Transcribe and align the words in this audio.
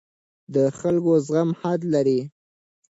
د 0.53 0.55
خلکو 0.79 1.11
زغم 1.27 1.49
حد 1.61 1.81
لري 1.93 2.19